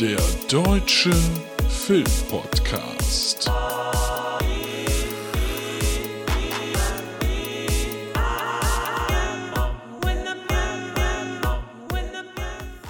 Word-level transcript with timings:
Der 0.00 0.20
Deutsche 0.48 1.10
Filmpodcast. 1.68 3.50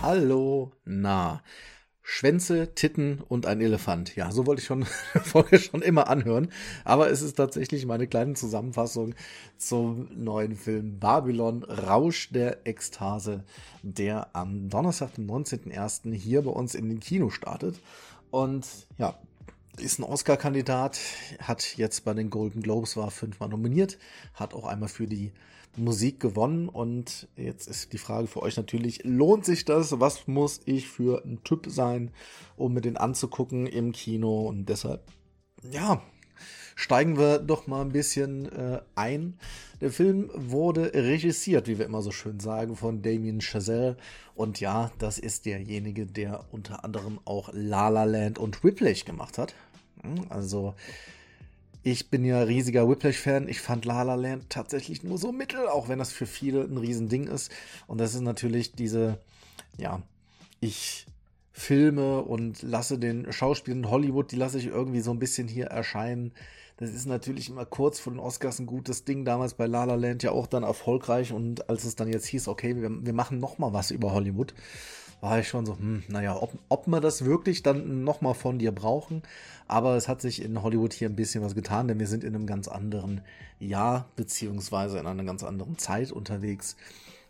Hallo, 0.03 0.71
na. 0.85 1.41
Schwänze, 2.19 2.75
Titten 2.75 3.21
und 3.29 3.46
ein 3.46 3.61
Elefant. 3.61 4.16
Ja, 4.16 4.32
so 4.32 4.45
wollte 4.45 4.61
ich 4.61 4.67
schon 4.67 4.85
vorher 5.23 5.61
schon 5.61 5.82
immer 5.82 6.09
anhören. 6.09 6.48
Aber 6.85 7.09
es 7.12 7.23
ist 7.23 7.35
tatsächlich 7.35 7.87
meine 7.87 8.09
kleine 8.09 8.35
Zusammenfassung 8.35 9.14
zum 9.57 10.09
neuen 10.17 10.57
Film 10.57 10.99
Babylon 10.99 11.62
Rausch 11.62 12.31
der 12.32 12.67
Ekstase, 12.67 13.45
der 13.85 14.35
am 14.35 14.68
Donnerstag, 14.68 15.14
dem 15.14 15.29
19.01. 15.29 16.12
hier 16.12 16.43
bei 16.43 16.50
uns 16.50 16.75
in 16.75 16.89
den 16.89 16.99
Kino 16.99 17.31
startet. 17.31 17.81
Und 18.32 18.66
ja, 18.99 19.16
ist 19.81 19.99
ein 19.99 20.05
Oscar-Kandidat, 20.05 20.99
hat 21.41 21.77
jetzt 21.77 22.05
bei 22.05 22.14
den 22.14 22.31
Golden 22.31 22.63
Globes 22.63 22.96
war 22.96 23.11
fünfmal 23.11 23.49
nominiert, 23.49 23.99
hat 24.35 24.55
auch 24.55 24.67
einmal 24.67 24.89
für 24.89 25.07
die 25.07 25.32
Musik 25.77 26.21
gewonnen 26.21 26.69
und 26.69 27.29
jetzt 27.36 27.69
ist 27.69 27.93
die 27.93 27.99
Frage 27.99 28.27
für 28.27 28.43
euch 28.43 28.57
natürlich, 28.57 29.03
lohnt 29.05 29.45
sich 29.45 29.64
das? 29.64 30.00
Was 30.00 30.27
muss 30.27 30.61
ich 30.64 30.89
für 30.89 31.25
ein 31.25 31.43
Typ 31.45 31.67
sein, 31.69 32.11
um 32.56 32.75
mir 32.75 32.81
den 32.81 32.97
anzugucken 32.97 33.67
im 33.67 33.92
Kino? 33.92 34.47
Und 34.47 34.69
deshalb, 34.69 35.03
ja, 35.70 36.03
steigen 36.75 37.19
wir 37.19 37.39
doch 37.39 37.67
mal 37.67 37.83
ein 37.83 37.92
bisschen 37.92 38.50
äh, 38.53 38.81
ein. 38.95 39.39
Der 39.81 39.91
Film 39.91 40.31
wurde 40.34 40.92
regisiert, 40.95 41.67
wie 41.69 41.78
wir 41.78 41.86
immer 41.86 42.03
so 42.03 42.11
schön 42.11 42.41
sagen, 42.41 42.77
von 42.77 43.03
Damien 43.03 43.41
Chazelle. 43.41 43.97
Und 44.34 44.61
ja, 44.61 44.92
das 44.98 45.19
ist 45.19 45.47
derjenige, 45.47 46.06
der 46.06 46.45
unter 46.53 46.84
anderem 46.84 47.19
auch 47.25 47.50
La 47.53 47.89
La 47.89 48.05
Land 48.05 48.39
und 48.39 48.62
Whiplash 48.62 49.05
gemacht 49.05 49.39
hat. 49.39 49.55
Hm, 50.02 50.27
also 50.28 50.74
ich 51.82 52.10
bin 52.10 52.24
ja 52.24 52.42
riesiger 52.42 52.88
Whiplash-Fan. 52.88 53.48
Ich 53.48 53.60
fand 53.60 53.84
La 53.84 54.02
La 54.02 54.14
Land 54.14 54.50
tatsächlich 54.50 55.02
nur 55.02 55.18
so 55.18 55.32
mittel, 55.32 55.68
auch 55.68 55.88
wenn 55.88 55.98
das 55.98 56.12
für 56.12 56.27
viele 56.27 56.62
ein 56.62 56.77
Riesending 56.77 57.27
ist. 57.27 57.50
Und 57.86 57.98
das 57.98 58.14
ist 58.14 58.20
natürlich 58.20 58.72
diese, 58.72 59.18
ja, 59.77 60.02
ich 60.60 61.06
filme 61.52 62.22
und 62.22 62.62
lasse 62.62 62.98
den 62.98 63.32
Schauspielern 63.32 63.84
in 63.84 63.90
Hollywood, 63.90 64.30
die 64.30 64.36
lasse 64.36 64.58
ich 64.58 64.66
irgendwie 64.66 65.00
so 65.00 65.10
ein 65.10 65.18
bisschen 65.18 65.48
hier 65.48 65.66
erscheinen. 65.66 66.33
Das 66.77 66.90
ist 66.90 67.06
natürlich 67.06 67.48
immer 67.48 67.64
kurz 67.64 67.98
vor 67.98 68.12
den 68.12 68.20
Oscars 68.20 68.60
ein 68.60 68.66
gutes 68.66 69.05
Ding. 69.05 69.24
Damals 69.24 69.55
bei 69.55 69.66
La 69.66 69.83
La 69.83 69.96
Land 69.96 70.22
ja 70.22 70.30
auch 70.30 70.46
dann 70.46 70.62
erfolgreich. 70.62 71.33
Und 71.33 71.68
als 71.68 71.83
es 71.83 71.96
dann 71.96 72.06
jetzt 72.06 72.27
hieß, 72.27 72.46
okay, 72.46 72.77
wir, 72.77 73.05
wir 73.05 73.12
machen 73.12 73.38
noch 73.38 73.58
mal 73.58 73.72
was 73.72 73.90
über 73.90 74.12
Hollywood, 74.12 74.55
war 75.20 75.38
ich 75.38 75.48
schon 75.48 75.66
so, 75.66 75.77
hm, 75.77 76.05
naja, 76.08 76.36
ob, 76.41 76.52
ob 76.69 76.86
wir 76.86 77.00
das 77.00 77.24
wirklich 77.24 77.62
dann 77.62 78.05
nochmal 78.05 78.34
von 78.34 78.58
dir 78.58 78.72
brauchen. 78.72 79.22
Aber 79.66 79.97
es 79.97 80.08
hat 80.08 80.20
sich 80.20 80.42
in 80.42 80.62
Hollywood 80.62 80.92
hier 80.92 81.08
ein 81.08 81.16
bisschen 81.16 81.42
was 81.42 81.55
getan, 81.55 81.88
denn 81.88 81.98
wir 81.98 82.06
sind 82.06 82.24
in 82.24 82.34
einem 82.34 82.47
ganz 82.47 82.69
anderen 82.69 83.22
Jahr, 83.58 84.08
beziehungsweise 84.16 84.98
in 84.98 85.06
einer 85.06 85.24
ganz 85.24 85.42
anderen 85.42 85.77
Zeit 85.78 86.12
unterwegs. 86.12 86.77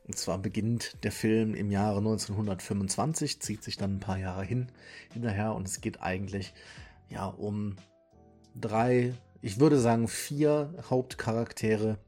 Und 0.07 0.17
zwar 0.17 0.39
beginnt 0.39 0.97
der 1.03 1.13
Film 1.13 1.55
im 1.55 1.71
Jahre 1.71 1.99
1925, 1.99 3.41
zieht 3.41 3.63
sich 3.63 3.77
dann 3.77 3.97
ein 3.97 4.01
paar 4.01 4.19
Jahre 4.19 4.45
hin, 4.45 4.69
hinterher 5.13 5.55
und 5.55 5.69
es 5.69 5.81
geht 5.81 6.03
eigentlich 6.03 6.55
ja 7.11 7.27
um 7.27 7.77
drei, 8.55 9.13
ich 9.43 9.61
würde 9.61 9.79
sagen 9.79 10.09
vier 10.09 10.73
Hauptcharaktere, 10.89 11.99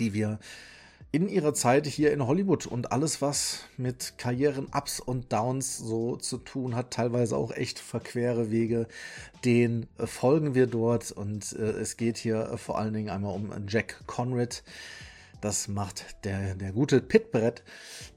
die 0.00 0.12
wir 0.12 0.38
in 1.10 1.28
ihrer 1.28 1.54
Zeit 1.54 1.86
hier 1.86 2.12
in 2.12 2.26
Hollywood 2.26 2.66
und 2.66 2.92
alles, 2.92 3.22
was 3.22 3.64
mit 3.78 4.14
Karrieren-Ups 4.18 5.00
und 5.00 5.32
Downs 5.32 5.78
so 5.78 6.16
zu 6.16 6.36
tun 6.36 6.76
hat, 6.76 6.90
teilweise 6.90 7.36
auch 7.36 7.50
echt 7.50 7.78
verquere 7.78 8.50
Wege, 8.50 8.86
den 9.44 9.86
äh, 9.96 10.06
folgen 10.06 10.54
wir 10.54 10.66
dort 10.66 11.10
und 11.10 11.54
äh, 11.54 11.70
es 11.70 11.96
geht 11.96 12.18
hier 12.18 12.50
äh, 12.50 12.58
vor 12.58 12.78
allen 12.78 12.92
Dingen 12.92 13.08
einmal 13.08 13.34
um 13.34 13.50
Jack 13.68 14.06
Conrad. 14.06 14.62
Das 15.40 15.68
macht 15.68 16.24
der, 16.24 16.56
der 16.56 16.72
gute 16.72 17.00
Pitbrett, 17.00 17.62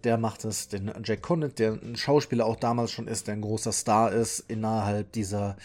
der 0.04 0.18
macht 0.18 0.44
es, 0.44 0.68
den 0.68 0.92
Jack 1.04 1.22
Conrad, 1.22 1.60
der 1.60 1.74
ein 1.74 1.96
Schauspieler 1.96 2.46
auch 2.46 2.56
damals 2.56 2.92
schon 2.92 3.08
ist, 3.08 3.28
der 3.28 3.36
ein 3.36 3.42
großer 3.42 3.72
Star 3.72 4.12
ist 4.12 4.40
innerhalb 4.48 5.12
dieser 5.12 5.56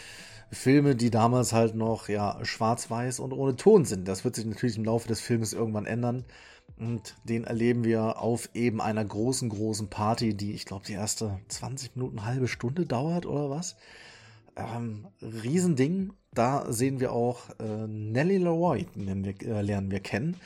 Filme, 0.52 0.94
die 0.94 1.10
damals 1.10 1.52
halt 1.52 1.74
noch 1.74 2.08
ja 2.08 2.38
schwarz-weiß 2.44 3.18
und 3.18 3.32
ohne 3.32 3.56
Ton 3.56 3.84
sind. 3.84 4.06
Das 4.06 4.24
wird 4.24 4.36
sich 4.36 4.44
natürlich 4.44 4.76
im 4.76 4.84
Laufe 4.84 5.08
des 5.08 5.20
Filmes 5.20 5.54
irgendwann 5.54 5.86
ändern. 5.86 6.24
Und 6.78 7.16
den 7.24 7.44
erleben 7.44 7.84
wir 7.84 8.20
auf 8.20 8.50
eben 8.54 8.80
einer 8.80 9.04
großen, 9.04 9.48
großen 9.48 9.88
Party, 9.88 10.34
die, 10.34 10.52
ich 10.52 10.66
glaube, 10.66 10.84
die 10.86 10.92
erste 10.92 11.40
20 11.48 11.96
Minuten, 11.96 12.24
halbe 12.24 12.48
Stunde 12.48 12.84
dauert 12.84 13.24
oder 13.24 13.48
was. 13.48 13.76
Ähm, 14.56 15.06
Riesending. 15.22 16.12
Da 16.34 16.70
sehen 16.70 17.00
wir 17.00 17.12
auch 17.12 17.48
äh, 17.58 17.86
Nellie 17.86 18.38
Leroy, 18.38 18.86
wir, 18.94 19.34
äh, 19.42 19.62
lernen 19.62 19.90
wir 19.90 20.00
kennen. 20.00 20.36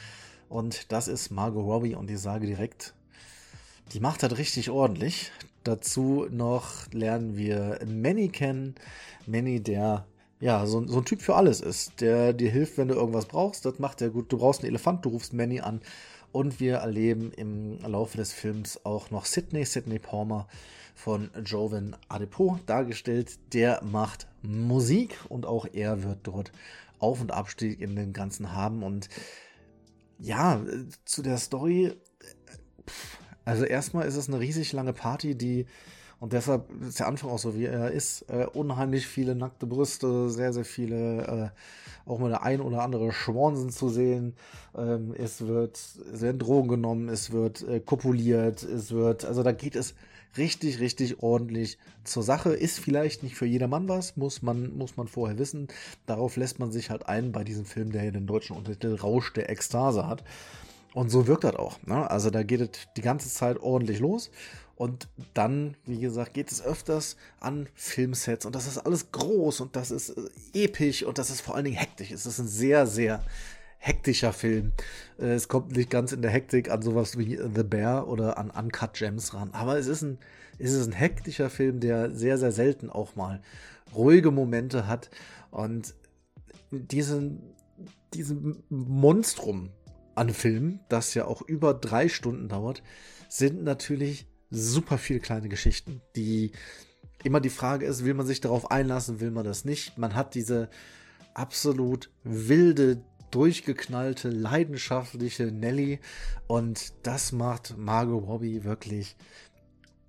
Und 0.49 0.93
das 0.93 1.09
ist 1.09 1.31
Margot 1.31 1.65
Robbie 1.65 1.97
und 1.97 2.09
ich 2.11 2.21
sage 2.21 2.47
direkt, 2.47 2.95
die 3.93 3.99
macht 3.99 4.23
das 4.23 4.39
richtig 4.39 4.71
ordentlich. 4.71 5.33
Dazu 5.65 6.27
noch 6.31 6.93
lernen 6.93 7.37
wir 7.37 7.81
Manny 7.87 8.29
kennen. 8.29 8.77
Manny, 9.27 9.61
der 9.61 10.07
ja, 10.41 10.65
so, 10.65 10.87
so, 10.87 10.99
ein 10.99 11.05
Typ 11.05 11.21
für 11.21 11.35
alles 11.35 11.61
ist, 11.61 12.01
der 12.01 12.33
dir 12.33 12.51
hilft, 12.51 12.79
wenn 12.79 12.89
du 12.89 12.95
irgendwas 12.95 13.27
brauchst. 13.27 13.65
Das 13.67 13.79
macht 13.79 14.01
er 14.01 14.09
gut. 14.09 14.33
Du 14.33 14.39
brauchst 14.39 14.61
einen 14.61 14.71
Elefant, 14.71 15.05
du 15.05 15.11
rufst 15.11 15.35
Manny 15.35 15.61
an 15.61 15.83
und 16.33 16.61
wir 16.61 16.77
erleben 16.77 17.33
im 17.33 17.79
Laufe 17.81 18.17
des 18.17 18.33
Films 18.33 18.85
auch 18.85 19.11
noch 19.11 19.25
Sidney, 19.25 19.65
Sidney 19.65 19.99
Palmer 19.99 20.47
von 20.95 21.31
Jovan 21.45 21.97
Adepo 22.09 22.59
dargestellt. 22.67 23.39
Der 23.53 23.83
macht 23.83 24.29
Musik 24.43 25.19
und 25.29 25.47
auch 25.47 25.67
er 25.73 26.03
wird 26.03 26.19
dort 26.25 26.53
Auf- 26.99 27.21
und 27.21 27.33
Abstieg 27.33 27.81
in 27.81 27.97
den 27.97 28.13
Ganzen 28.13 28.53
haben. 28.53 28.83
Und 28.83 29.09
ja, 30.19 30.63
zu 31.05 31.23
der 31.23 31.39
Story. 31.39 31.95
Also 33.45 33.65
erstmal 33.65 34.07
ist 34.07 34.17
es 34.17 34.29
eine 34.29 34.41
riesig 34.41 34.73
lange 34.73 34.93
Party, 34.93 35.37
die 35.37 35.67
und 36.21 36.35
deshalb 36.35 36.71
ist 36.83 37.01
der 37.01 37.07
Anfang 37.07 37.31
auch 37.31 37.39
so, 37.39 37.57
wie 37.57 37.65
er 37.65 37.91
ist. 37.91 38.27
Äh, 38.29 38.47
unheimlich 38.53 39.07
viele 39.07 39.35
nackte 39.35 39.67
Brüste, 39.67 40.29
sehr, 40.29 40.53
sehr 40.53 40.67
viele, 40.67 41.53
äh, 42.07 42.09
auch 42.09 42.19
mal 42.19 42.29
der 42.29 42.43
ein 42.43 42.61
oder 42.61 42.83
andere 42.83 43.11
Schwansen 43.11 43.71
zu 43.71 43.89
sehen. 43.89 44.35
Ähm, 44.77 45.15
es 45.17 45.47
wird, 45.47 45.81
es 46.13 46.39
Drogen 46.39 46.69
genommen, 46.69 47.09
es 47.09 47.33
wird 47.33 47.67
äh, 47.67 47.81
kopuliert, 47.81 48.63
es 48.63 48.93
wird, 48.93 49.25
also 49.25 49.43
da 49.43 49.53
geht 49.53 49.75
es 49.75 49.95
richtig, 50.37 50.79
richtig 50.81 51.23
ordentlich 51.23 51.79
zur 52.05 52.23
Sache. 52.23 52.51
Ist 52.51 52.81
vielleicht 52.81 53.23
nicht 53.23 53.35
für 53.35 53.47
jedermann 53.47 53.89
was, 53.89 54.19
muss 54.19 54.43
man, 54.43 54.77
muss 54.77 54.99
man 54.99 55.09
vorher 55.09 55.39
wissen. 55.39 55.69
Darauf 56.05 56.37
lässt 56.37 56.59
man 56.59 56.71
sich 56.71 56.91
halt 56.91 57.09
ein 57.09 57.33
bei 57.33 57.45
diesem 57.45 57.65
Film, 57.65 57.93
der 57.93 58.03
hier 58.03 58.13
den 58.13 58.27
deutschen 58.27 58.57
Untertitel 58.57 58.97
Rausch 58.97 59.33
der 59.33 59.49
Ekstase 59.49 60.07
hat. 60.07 60.23
Und 60.93 61.09
so 61.09 61.27
wirkt 61.27 61.45
das 61.45 61.57
auch. 61.57 61.79
Ne? 61.87 62.11
Also 62.11 62.31
da 62.31 62.43
geht 62.43 62.61
es 62.61 62.69
die 62.97 63.03
ganze 63.03 63.31
Zeit 63.31 63.59
ordentlich 63.61 64.01
los. 64.01 64.31
Und 64.81 65.09
dann, 65.35 65.77
wie 65.85 66.01
gesagt, 66.01 66.33
geht 66.33 66.51
es 66.51 66.65
öfters 66.65 67.19
an 67.39 67.69
Filmsets 67.75 68.47
und 68.47 68.55
das 68.55 68.67
ist 68.67 68.79
alles 68.79 69.13
groß 69.13 69.61
und 69.61 69.77
das 69.77 69.91
ist 69.91 70.17
äh, 70.17 70.65
episch 70.65 71.03
und 71.03 71.19
das 71.19 71.29
ist 71.29 71.43
vor 71.43 71.55
allen 71.55 71.67
Dingen 71.67 71.77
hektisch. 71.77 72.11
Es 72.11 72.25
ist 72.25 72.39
ein 72.39 72.49
sehr, 72.49 72.87
sehr 72.87 73.23
hektischer 73.77 74.33
Film. 74.33 74.73
Äh, 75.19 75.35
es 75.35 75.49
kommt 75.49 75.77
nicht 75.77 75.91
ganz 75.91 76.13
in 76.13 76.23
der 76.23 76.31
Hektik 76.31 76.71
an 76.71 76.81
sowas 76.81 77.19
wie 77.19 77.37
The 77.37 77.63
Bear 77.63 78.09
oder 78.09 78.39
an 78.39 78.49
Uncut 78.49 78.95
Gems 78.95 79.35
ran, 79.35 79.51
aber 79.53 79.79
es 79.79 79.87
ist 79.87 80.01
ein, 80.01 80.17
es 80.59 80.73
ist 80.73 80.87
ein 80.87 80.95
hektischer 80.95 81.51
Film, 81.51 81.81
der 81.81 82.11
sehr, 82.13 82.39
sehr 82.39 82.53
selten 82.53 82.89
auch 82.89 83.17
mal 83.17 83.43
ruhige 83.95 84.31
Momente 84.31 84.87
hat 84.87 85.11
und 85.51 85.93
diesen, 86.71 87.43
diesen 88.15 88.63
Monstrum 88.71 89.73
an 90.15 90.31
Film, 90.31 90.81
das 90.89 91.13
ja 91.13 91.27
auch 91.27 91.43
über 91.43 91.75
drei 91.75 92.09
Stunden 92.09 92.49
dauert, 92.49 92.83
sind 93.29 93.63
natürlich 93.63 94.30
super 94.51 94.99
viele 94.99 95.21
kleine 95.21 95.49
Geschichten, 95.49 96.03
die 96.17 96.53
immer 97.23 97.41
die 97.41 97.51
Frage 97.51 97.87
ist, 97.87 98.05
will 98.05 98.15
man 98.15 98.27
sich 98.27 98.41
darauf 98.41 98.71
einlassen, 98.71 99.21
will 99.21 99.31
man 99.31 99.45
das 99.45 99.65
nicht? 99.65 99.99
Man 99.99 100.15
hat 100.15 100.35
diese 100.35 100.69
absolut 101.35 102.11
wilde, 102.25 103.03
durchgeknallte, 103.31 104.29
leidenschaftliche 104.29 105.47
Nelly 105.47 106.01
und 106.49 106.93
das 107.05 107.33
macht 107.33 107.77
Margot 107.79 108.27
Robbie 108.27 108.65
wirklich 108.65 109.17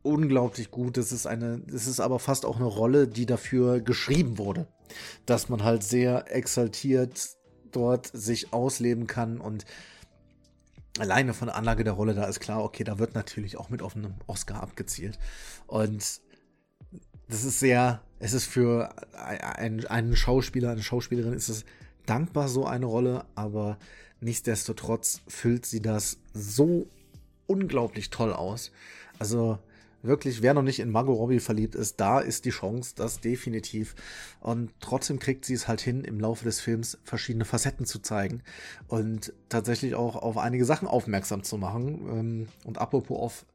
unglaublich 0.01 0.71
gut. 0.71 0.97
Das 0.97 1.11
ist 1.11 1.27
eine, 1.27 1.61
es 1.71 1.87
ist 1.87 1.99
aber 1.99 2.19
fast 2.19 2.45
auch 2.45 2.55
eine 2.55 2.65
Rolle, 2.65 3.07
die 3.07 3.25
dafür 3.25 3.79
geschrieben 3.79 4.37
wurde, 4.37 4.67
dass 5.25 5.49
man 5.49 5.63
halt 5.63 5.83
sehr 5.83 6.35
exaltiert 6.35 7.37
dort 7.71 8.07
sich 8.07 8.53
ausleben 8.53 9.07
kann 9.07 9.39
und 9.39 9.65
alleine 10.99 11.33
von 11.33 11.47
der 11.47 11.55
Anlage 11.55 11.83
der 11.83 11.93
Rolle, 11.93 12.13
da 12.13 12.25
ist 12.25 12.39
klar, 12.39 12.63
okay, 12.63 12.83
da 12.83 12.99
wird 12.99 13.15
natürlich 13.15 13.57
auch 13.57 13.69
mit 13.69 13.81
auf 13.81 13.95
einen 13.95 14.15
Oscar 14.27 14.61
abgezielt. 14.61 15.17
Und 15.67 16.21
das 17.27 17.43
ist 17.43 17.59
sehr, 17.59 18.01
es 18.19 18.33
ist 18.33 18.45
für 18.45 18.93
einen, 19.15 19.85
einen 19.87 20.15
Schauspieler, 20.15 20.71
eine 20.71 20.83
Schauspielerin 20.83 21.33
ist 21.33 21.49
es 21.49 21.65
dankbar, 22.05 22.49
so 22.49 22.65
eine 22.65 22.85
Rolle, 22.85 23.25
aber 23.35 23.77
nichtsdestotrotz 24.19 25.21
füllt 25.27 25.65
sie 25.65 25.81
das 25.81 26.17
so 26.33 26.87
unglaublich 27.47 28.09
toll 28.09 28.33
aus. 28.33 28.71
Also 29.17 29.59
wirklich, 30.03 30.41
wer 30.41 30.53
noch 30.53 30.61
nicht 30.63 30.79
in 30.79 30.89
Margot 30.89 31.17
Robbie 31.17 31.39
verliebt 31.39 31.75
ist, 31.75 31.99
da 31.99 32.19
ist 32.19 32.45
die 32.45 32.49
Chance, 32.49 32.93
das 32.95 33.19
definitiv. 33.19 33.95
Und 34.39 34.71
trotzdem 34.79 35.19
kriegt 35.19 35.45
sie 35.45 35.53
es 35.53 35.67
halt 35.67 35.81
hin, 35.81 36.03
im 36.03 36.19
Laufe 36.19 36.45
des 36.45 36.59
Films 36.59 36.97
verschiedene 37.03 37.45
Facetten 37.45 37.85
zu 37.85 37.99
zeigen 37.99 38.41
und 38.87 39.33
tatsächlich 39.49 39.95
auch 39.95 40.15
auf 40.15 40.37
einige 40.37 40.65
Sachen 40.65 40.87
aufmerksam 40.87 41.43
zu 41.43 41.57
machen. 41.57 42.01
Ähm, 42.09 42.47
und 42.65 42.77
apropos 42.77 43.19
auf 43.19 43.45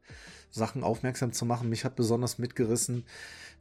Sachen 0.49 0.83
aufmerksam 0.83 1.33
zu 1.33 1.45
machen, 1.45 1.69
mich 1.69 1.85
hat 1.85 1.95
besonders 1.95 2.37
mitgerissen 2.37 3.03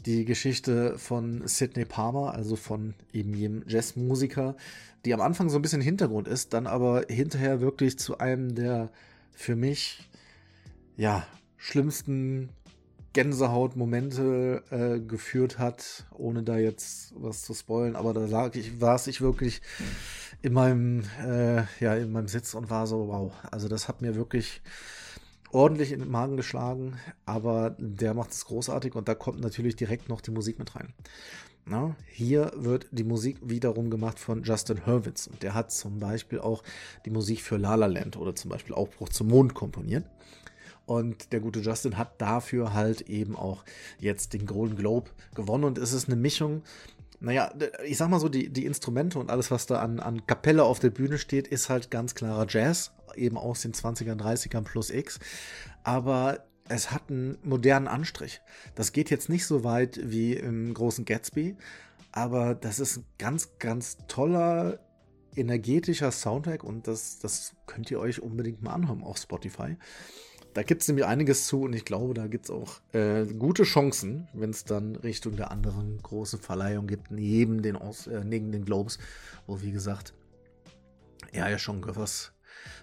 die 0.04 0.24
Geschichte 0.24 0.98
von 0.98 1.46
Sidney 1.46 1.84
Palmer, 1.84 2.34
also 2.34 2.56
von 2.56 2.94
eben 3.12 3.34
jedem 3.34 3.64
Jazzmusiker, 3.66 4.56
die 5.04 5.14
am 5.14 5.20
Anfang 5.20 5.48
so 5.48 5.58
ein 5.58 5.62
bisschen 5.62 5.80
Hintergrund 5.80 6.28
ist, 6.28 6.52
dann 6.52 6.66
aber 6.66 7.04
hinterher 7.08 7.60
wirklich 7.60 7.98
zu 7.98 8.18
einem 8.18 8.54
der 8.54 8.90
für 9.32 9.56
mich 9.56 10.08
ja 10.96 11.26
schlimmsten 11.56 12.50
Gänsehautmomente 13.16 14.62
äh, 14.70 15.00
geführt 15.00 15.58
hat, 15.58 16.04
ohne 16.12 16.42
da 16.42 16.58
jetzt 16.58 17.14
was 17.16 17.44
zu 17.44 17.54
spoilen, 17.54 17.96
aber 17.96 18.12
da 18.12 18.26
lag 18.26 18.54
ich, 18.56 18.72
saß 18.78 19.06
ich 19.06 19.22
wirklich 19.22 19.62
in 20.42 20.52
meinem, 20.52 21.02
äh, 21.26 21.62
ja, 21.80 21.94
in 21.94 22.12
meinem 22.12 22.28
Sitz 22.28 22.52
und 22.52 22.68
war 22.68 22.86
so, 22.86 23.08
wow, 23.08 23.32
also 23.50 23.68
das 23.68 23.88
hat 23.88 24.02
mir 24.02 24.16
wirklich 24.16 24.60
ordentlich 25.50 25.92
in 25.92 26.00
den 26.00 26.10
Magen 26.10 26.36
geschlagen, 26.36 26.98
aber 27.24 27.74
der 27.78 28.12
macht 28.12 28.32
es 28.32 28.44
großartig 28.44 28.94
und 28.94 29.08
da 29.08 29.14
kommt 29.14 29.40
natürlich 29.40 29.76
direkt 29.76 30.10
noch 30.10 30.20
die 30.20 30.30
Musik 30.30 30.58
mit 30.58 30.76
rein. 30.76 30.92
Na, 31.64 31.96
hier 32.08 32.52
wird 32.54 32.86
die 32.90 33.02
Musik 33.02 33.38
wiederum 33.40 33.88
gemacht 33.88 34.18
von 34.18 34.42
Justin 34.42 34.84
Hurwitz 34.84 35.26
und 35.26 35.42
der 35.42 35.54
hat 35.54 35.72
zum 35.72 36.00
Beispiel 36.00 36.38
auch 36.38 36.62
die 37.06 37.10
Musik 37.10 37.40
für 37.40 37.56
La 37.56 37.76
La 37.76 37.86
Land 37.86 38.18
oder 38.18 38.34
zum 38.34 38.50
Beispiel 38.50 38.74
Aufbruch 38.74 39.08
zum 39.08 39.28
Mond 39.28 39.54
komponiert. 39.54 40.04
Und 40.86 41.32
der 41.32 41.40
gute 41.40 41.60
Justin 41.60 41.98
hat 41.98 42.20
dafür 42.20 42.72
halt 42.72 43.02
eben 43.02 43.36
auch 43.36 43.64
jetzt 43.98 44.32
den 44.32 44.46
Golden 44.46 44.76
Globe 44.76 45.10
gewonnen. 45.34 45.64
Und 45.64 45.78
es 45.78 45.92
ist 45.92 46.08
eine 46.08 46.16
Mischung. 46.16 46.62
Naja, 47.18 47.52
ich 47.84 47.96
sag 47.96 48.08
mal 48.08 48.20
so, 48.20 48.28
die, 48.28 48.50
die 48.50 48.66
Instrumente 48.66 49.18
und 49.18 49.30
alles, 49.30 49.50
was 49.50 49.66
da 49.66 49.80
an, 49.80 50.00
an 50.00 50.26
Kapelle 50.26 50.64
auf 50.64 50.78
der 50.78 50.90
Bühne 50.90 51.18
steht, 51.18 51.48
ist 51.48 51.68
halt 51.68 51.90
ganz 51.90 52.14
klarer 52.14 52.46
Jazz, 52.48 52.92
eben 53.16 53.36
aus 53.36 53.62
den 53.62 53.72
20ern, 53.72 54.20
30ern 54.20 54.62
plus 54.62 54.90
X. 54.90 55.18
Aber 55.82 56.44
es 56.68 56.90
hat 56.90 57.10
einen 57.10 57.38
modernen 57.42 57.88
Anstrich. 57.88 58.40
Das 58.74 58.92
geht 58.92 59.10
jetzt 59.10 59.28
nicht 59.28 59.46
so 59.46 59.64
weit 59.64 60.00
wie 60.02 60.34
im 60.34 60.72
großen 60.74 61.04
Gatsby, 61.04 61.56
aber 62.12 62.54
das 62.54 62.80
ist 62.80 62.98
ein 62.98 63.04
ganz, 63.18 63.58
ganz 63.58 63.98
toller, 64.08 64.80
energetischer 65.34 66.10
Soundtrack 66.10 66.64
und 66.64 66.88
das, 66.88 67.18
das 67.18 67.54
könnt 67.66 67.90
ihr 67.90 68.00
euch 68.00 68.22
unbedingt 68.22 68.62
mal 68.62 68.72
anhören 68.72 69.02
auf 69.02 69.18
Spotify. 69.18 69.76
Da 70.56 70.62
gibt 70.62 70.80
es 70.80 70.88
nämlich 70.88 71.04
einiges 71.04 71.46
zu 71.46 71.64
und 71.64 71.74
ich 71.74 71.84
glaube, 71.84 72.14
da 72.14 72.28
gibt 72.28 72.46
es 72.46 72.50
auch 72.50 72.80
äh, 72.94 73.26
gute 73.26 73.64
Chancen, 73.64 74.26
wenn 74.32 74.48
es 74.48 74.64
dann 74.64 74.96
Richtung 74.96 75.36
der 75.36 75.50
anderen 75.50 76.00
großen 76.02 76.40
Verleihung 76.40 76.86
gibt, 76.86 77.10
neben 77.10 77.60
den, 77.60 77.76
Aus 77.76 78.06
äh, 78.06 78.24
neben 78.24 78.52
den 78.52 78.64
Globes, 78.64 78.98
wo 79.46 79.60
wie 79.60 79.70
gesagt 79.70 80.14
er 81.30 81.50
ja 81.50 81.58
schon 81.58 81.84
was, 81.94 82.32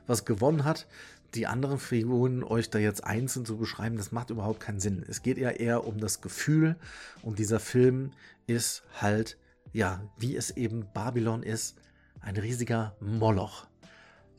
was 0.05 0.23
gewonnen 0.23 0.65
hat. 0.65 0.85
Die 1.33 1.47
anderen 1.47 1.79
Figuren 1.79 2.43
euch 2.43 2.69
da 2.69 2.77
jetzt 2.77 3.03
einzeln 3.05 3.43
zu 3.43 3.57
beschreiben, 3.57 3.97
das 3.97 4.11
macht 4.11 4.29
überhaupt 4.29 4.59
keinen 4.59 4.79
Sinn. 4.79 5.03
Es 5.07 5.23
geht 5.23 5.39
ja 5.39 5.49
eher 5.49 5.87
um 5.87 5.99
das 5.99 6.21
Gefühl 6.21 6.75
und 7.23 7.39
dieser 7.39 7.59
Film 7.59 8.11
ist 8.45 8.83
halt, 9.01 9.39
ja, 9.71 9.99
wie 10.19 10.35
es 10.35 10.51
eben 10.51 10.85
Babylon 10.93 11.41
ist, 11.41 11.77
ein 12.21 12.37
riesiger 12.37 12.95
Moloch. 12.99 13.65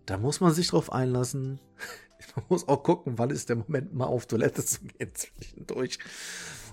Da 0.06 0.18
muss 0.18 0.40
man 0.40 0.52
sich 0.52 0.68
drauf 0.68 0.92
einlassen. 0.92 1.58
Man 2.36 2.44
muss 2.48 2.68
auch 2.68 2.82
gucken, 2.82 3.14
wann 3.16 3.30
ist 3.30 3.48
der 3.48 3.56
Moment, 3.56 3.94
mal 3.94 4.06
auf 4.06 4.26
Toilette 4.26 4.64
zu 4.64 4.80
gehen 4.80 5.10
zwischendurch. 5.14 5.98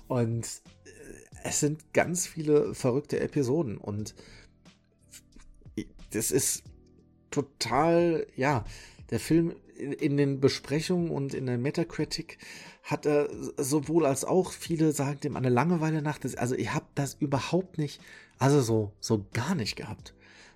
Und 0.07 0.45
äh, 0.45 0.89
es 1.43 1.59
sind 1.59 1.93
ganz 1.93 2.27
viele 2.27 2.73
verrückte 2.73 3.19
Episoden 3.19 3.77
und 3.77 4.13
das 6.11 6.31
ist 6.31 6.63
total, 7.31 8.27
ja, 8.35 8.65
der 9.09 9.19
Film 9.19 9.55
in 9.77 10.17
den 10.17 10.39
Besprechungen 10.39 11.09
und 11.09 11.33
in 11.33 11.45
der 11.47 11.57
Metacritic 11.57 12.37
hat 12.83 13.05
er 13.05 13.29
sowohl 13.57 14.05
als 14.05 14.25
auch 14.25 14.51
viele 14.51 14.91
sagen 14.91 15.19
dem 15.21 15.35
eine 15.35 15.49
Langeweile 15.49 16.01
nach. 16.01 16.19
Also 16.37 16.55
ich 16.55 16.73
habe 16.73 16.85
das 16.95 17.15
überhaupt 17.15 17.77
nicht, 17.77 18.01
also 18.37 18.61
so 18.61 18.93
so 18.99 19.25
gar 19.33 19.55
nicht 19.55 19.75
gehabt. 19.75 20.13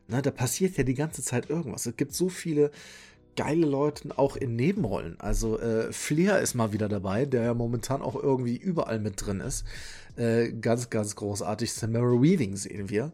Na, 0.07 0.21
da 0.21 0.31
passiert 0.31 0.77
ja 0.77 0.83
die 0.83 0.93
ganze 0.93 1.23
Zeit 1.23 1.49
irgendwas. 1.49 1.85
Es 1.85 1.97
gibt 1.97 2.13
so 2.13 2.29
viele 2.29 2.71
geile 3.35 3.65
Leute 3.65 4.17
auch 4.17 4.35
in 4.35 4.55
Nebenrollen. 4.55 5.19
Also 5.19 5.59
äh, 5.59 5.91
Flair 5.91 6.39
ist 6.39 6.55
mal 6.55 6.73
wieder 6.73 6.89
dabei, 6.89 7.25
der 7.25 7.43
ja 7.43 7.53
momentan 7.53 8.01
auch 8.01 8.15
irgendwie 8.15 8.57
überall 8.57 8.99
mit 8.99 9.25
drin 9.25 9.41
ist. 9.41 9.65
Äh, 10.15 10.51
ganz, 10.53 10.89
ganz 10.89 11.15
großartig. 11.15 11.73
Samara 11.73 12.21
Weaving 12.21 12.55
sehen 12.55 12.89
wir. 12.89 13.11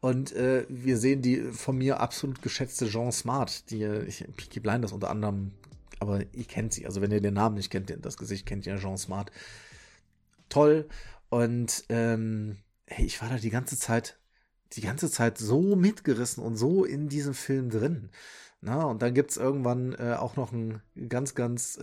Und 0.00 0.32
äh, 0.32 0.66
wir 0.68 0.98
sehen 0.98 1.22
die 1.22 1.40
von 1.40 1.78
mir 1.78 2.00
absolut 2.00 2.42
geschätzte 2.42 2.88
Jean 2.88 3.10
Smart, 3.10 3.70
die 3.70 3.84
ich, 3.84 4.22
Peaky 4.36 4.60
Blinders 4.60 4.92
unter 4.92 5.08
anderem, 5.08 5.52
aber 5.98 6.20
ihr 6.34 6.44
kennt 6.44 6.74
sie. 6.74 6.84
Also 6.84 7.00
wenn 7.00 7.10
ihr 7.10 7.22
den 7.22 7.32
Namen 7.32 7.54
nicht 7.54 7.70
kennt, 7.70 7.90
das 8.02 8.18
Gesicht 8.18 8.44
kennt 8.44 8.66
ihr 8.66 8.76
Jean 8.76 8.98
Smart. 8.98 9.32
Toll. 10.50 10.86
Und 11.30 11.84
ähm, 11.88 12.58
hey, 12.86 13.06
ich 13.06 13.22
war 13.22 13.30
da 13.30 13.38
die 13.38 13.48
ganze 13.48 13.78
Zeit, 13.78 14.18
die 14.74 14.82
ganze 14.82 15.10
Zeit 15.10 15.38
so 15.38 15.74
mitgerissen 15.74 16.44
und 16.44 16.56
so 16.56 16.84
in 16.84 17.08
diesem 17.08 17.32
Film 17.32 17.70
drin. 17.70 18.10
Na, 18.64 18.84
und 18.84 19.02
dann 19.02 19.12
gibt 19.12 19.30
es 19.30 19.36
irgendwann 19.36 19.92
äh, 19.92 20.14
auch 20.18 20.36
noch 20.36 20.50
einen 20.50 20.80
ganz, 21.10 21.34
ganz, 21.34 21.78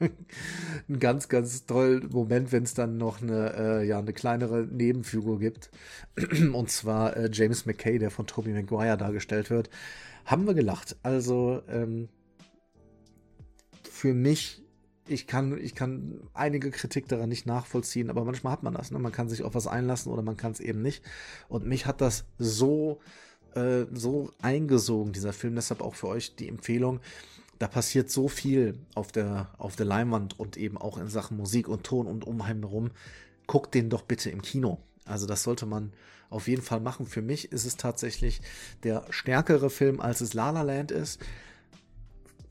einen 0.00 0.98
ganz, 0.98 1.28
ganz 1.28 1.66
tollen 1.66 2.08
Moment, 2.10 2.50
wenn 2.50 2.64
es 2.64 2.74
dann 2.74 2.96
noch 2.96 3.22
eine, 3.22 3.54
äh, 3.56 3.86
ja, 3.86 4.00
eine 4.00 4.12
kleinere 4.12 4.66
Nebenfigur 4.66 5.38
gibt. 5.38 5.70
und 6.52 6.68
zwar 6.68 7.16
äh, 7.16 7.30
James 7.32 7.64
McKay, 7.64 8.00
der 8.00 8.10
von 8.10 8.26
Tobey 8.26 8.50
Maguire 8.50 8.96
dargestellt 8.96 9.50
wird. 9.50 9.70
Haben 10.24 10.48
wir 10.48 10.54
gelacht. 10.54 10.96
Also, 11.04 11.62
ähm, 11.68 12.08
für 13.88 14.14
mich 14.14 14.64
ich 15.06 15.26
kann, 15.26 15.58
ich 15.58 15.74
kann 15.74 16.20
einige 16.32 16.70
Kritik 16.70 17.08
daran 17.08 17.28
nicht 17.28 17.46
nachvollziehen, 17.46 18.08
aber 18.08 18.24
manchmal 18.24 18.54
hat 18.54 18.62
man 18.62 18.72
das. 18.72 18.90
Ne? 18.90 18.98
Man 18.98 19.12
kann 19.12 19.28
sich 19.28 19.42
auf 19.42 19.54
was 19.54 19.66
einlassen 19.66 20.10
oder 20.10 20.22
man 20.22 20.38
kann 20.38 20.52
es 20.52 20.60
eben 20.60 20.80
nicht. 20.80 21.04
Und 21.46 21.66
mich 21.66 21.84
hat 21.86 22.00
das 22.00 22.24
so 22.38 23.00
äh, 23.56 23.86
so 23.92 24.30
eingesogen, 24.40 25.12
dieser 25.12 25.32
Film. 25.32 25.54
Deshalb 25.54 25.80
auch 25.80 25.94
für 25.94 26.08
euch 26.08 26.36
die 26.36 26.48
Empfehlung. 26.48 27.00
Da 27.58 27.68
passiert 27.68 28.10
so 28.10 28.28
viel 28.28 28.78
auf 28.94 29.12
der, 29.12 29.50
auf 29.58 29.76
der 29.76 29.86
Leinwand 29.86 30.38
und 30.38 30.56
eben 30.56 30.76
auch 30.76 30.98
in 30.98 31.08
Sachen 31.08 31.36
Musik 31.36 31.68
und 31.68 31.84
Ton 31.84 32.06
und 32.06 32.26
umheim 32.26 32.60
herum. 32.60 32.90
Guckt 33.46 33.74
den 33.74 33.90
doch 33.90 34.02
bitte 34.02 34.30
im 34.30 34.42
Kino. 34.42 34.78
Also 35.04 35.26
das 35.26 35.42
sollte 35.42 35.66
man 35.66 35.92
auf 36.30 36.48
jeden 36.48 36.62
Fall 36.62 36.80
machen. 36.80 37.06
Für 37.06 37.22
mich 37.22 37.52
ist 37.52 37.64
es 37.64 37.76
tatsächlich 37.76 38.40
der 38.82 39.04
stärkere 39.10 39.70
Film, 39.70 40.00
als 40.00 40.20
es 40.20 40.34
La 40.34 40.50
La 40.50 40.62
Land 40.62 40.90
ist. 40.90 41.20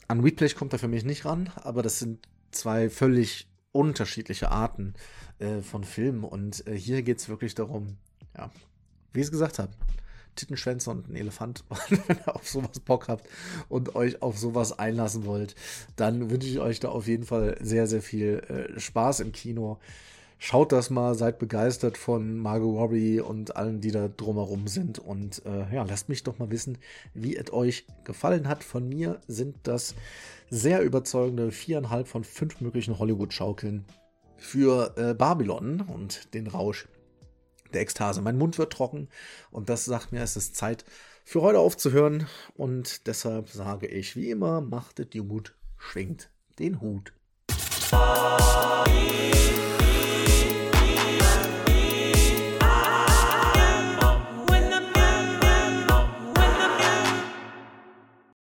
An 0.07 0.21
Replay 0.21 0.49
kommt 0.49 0.73
er 0.73 0.79
für 0.79 0.87
mich 0.87 1.03
nicht 1.03 1.25
ran, 1.25 1.49
aber 1.55 1.81
das 1.81 1.99
sind 1.99 2.27
zwei 2.51 2.89
völlig 2.89 3.47
unterschiedliche 3.71 4.51
Arten 4.51 4.93
äh, 5.39 5.61
von 5.61 5.83
Filmen. 5.83 6.23
Und 6.23 6.65
äh, 6.67 6.77
hier 6.77 7.01
geht 7.01 7.17
es 7.17 7.29
wirklich 7.29 7.55
darum, 7.55 7.97
ja, 8.37 8.51
wie 9.11 9.19
ich 9.19 9.25
es 9.25 9.31
gesagt 9.31 9.59
habe, 9.59 9.73
Tittenschwänze 10.35 10.89
und 10.89 11.09
ein 11.09 11.15
Elefant. 11.15 11.63
Wenn 11.89 12.17
ihr 12.17 12.35
auf 12.35 12.47
sowas 12.47 12.79
Bock 12.79 13.07
habt 13.07 13.27
und 13.69 13.95
euch 13.95 14.21
auf 14.21 14.37
sowas 14.37 14.77
einlassen 14.77 15.25
wollt, 15.25 15.55
dann 15.95 16.29
wünsche 16.29 16.47
ich 16.47 16.59
euch 16.59 16.79
da 16.79 16.89
auf 16.89 17.07
jeden 17.07 17.25
Fall 17.25 17.57
sehr, 17.61 17.87
sehr 17.87 18.01
viel 18.01 18.41
äh, 18.47 18.79
Spaß 18.79 19.21
im 19.21 19.31
Kino. 19.31 19.79
Schaut 20.45 20.73
das 20.73 20.89
mal, 20.89 21.15
seid 21.15 21.39
begeistert 21.39 21.97
von 21.97 22.37
Margot 22.37 22.75
Robbie 22.75 23.21
und 23.21 23.55
allen, 23.55 23.79
die 23.79 23.91
da 23.91 24.09
drumherum 24.09 24.67
sind. 24.67 24.99
Und 24.99 25.41
äh, 25.45 25.73
ja, 25.73 25.83
lasst 25.83 26.09
mich 26.09 26.23
doch 26.23 26.37
mal 26.37 26.51
wissen, 26.51 26.79
wie 27.13 27.37
es 27.37 27.53
euch 27.53 27.87
gefallen 28.03 28.49
hat. 28.49 28.63
Von 28.63 28.89
mir 28.89 29.21
sind 29.27 29.55
das 29.63 29.95
sehr 30.49 30.81
überzeugende 30.81 31.51
viereinhalb 31.51 32.09
von 32.09 32.25
fünf 32.25 32.59
möglichen 32.59 32.99
Hollywood-Schaukeln 32.99 33.85
für 34.35 34.93
äh, 34.97 35.13
Babylon 35.13 35.79
und 35.79 36.33
den 36.33 36.47
Rausch 36.47 36.89
der 37.73 37.81
Ekstase. 37.81 38.21
Mein 38.21 38.37
Mund 38.37 38.57
wird 38.57 38.73
trocken 38.73 39.09
und 39.51 39.69
das 39.69 39.85
sagt 39.85 40.11
mir, 40.11 40.21
es 40.21 40.37
ist 40.37 40.55
Zeit 40.55 40.85
für 41.23 41.41
heute 41.41 41.59
aufzuhören. 41.59 42.27
Und 42.55 43.07
deshalb 43.07 43.49
sage 43.49 43.87
ich 43.87 44.15
wie 44.15 44.29
immer, 44.29 44.61
machtet 44.61 45.13
die 45.13 45.21
Mut, 45.21 45.55
schwingt 45.77 46.29
den 46.59 46.81
Hut. 46.81 47.13